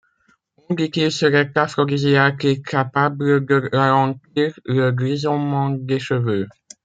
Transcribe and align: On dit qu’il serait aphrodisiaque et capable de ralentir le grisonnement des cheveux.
On 0.67 0.73
dit 0.73 0.89
qu’il 0.89 1.11
serait 1.11 1.51
aphrodisiaque 1.53 2.43
et 2.45 2.59
capable 2.59 3.45
de 3.45 3.69
ralentir 3.71 4.59
le 4.65 4.89
grisonnement 4.89 5.69
des 5.69 5.99
cheveux. 5.99 6.47